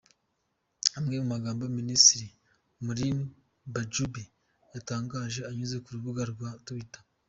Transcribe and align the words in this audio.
Amwe 0.97 1.15
mu 1.21 1.25
magambo 1.33 1.63
Minisitiri 1.79 2.27
Mounir 2.83 3.15
Mahjoubi 3.73 4.23
yatangaje 4.73 5.39
anyuze 5.49 5.75
ku 5.83 5.89
rubuga 5.95 6.21
rwa 6.33 6.49
twitter. 6.65 7.03